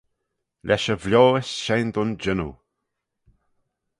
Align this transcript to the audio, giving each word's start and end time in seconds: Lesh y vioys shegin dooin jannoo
Lesh 0.67 0.89
y 0.93 0.95
vioys 1.03 1.47
shegin 1.63 1.93
dooin 1.93 2.11
jannoo 2.21 2.53